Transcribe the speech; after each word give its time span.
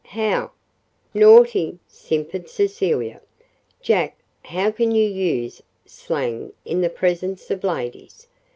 "How" 0.03 0.49
"Naughty," 1.13 1.77
simpered 1.87 2.49
Cecilia. 2.49 3.21
"Jack, 3.83 4.17
how 4.45 4.71
can 4.71 4.89
you 4.93 5.07
use 5.07 5.61
slang 5.85 6.53
in 6.65 6.81
the 6.81 6.89
presence 6.89 7.51
of 7.51 7.63
ladies?" 7.63 8.25